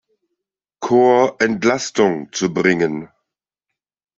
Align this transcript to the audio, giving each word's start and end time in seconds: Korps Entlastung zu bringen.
Korps 0.79 1.45
Entlastung 1.45 2.31
zu 2.33 2.51
bringen. 2.51 3.09